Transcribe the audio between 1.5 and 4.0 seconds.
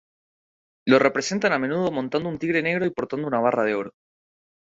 a menudo montando un tigre negro y portando una barra de oro.